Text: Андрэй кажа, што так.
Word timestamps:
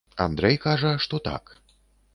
Андрэй 0.25 0.57
кажа, 0.63 0.95
што 1.05 1.23
так. 1.31 1.57